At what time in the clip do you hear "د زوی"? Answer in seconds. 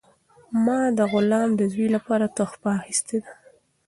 1.55-1.87